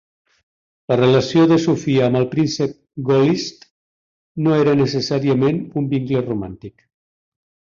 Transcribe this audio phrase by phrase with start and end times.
[0.91, 2.73] La relació de Sophia amb el príncep
[3.11, 3.69] Golitsyn
[4.47, 6.87] no era necessàriament un vincle romàntic.